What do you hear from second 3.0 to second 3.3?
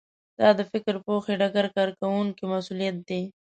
دی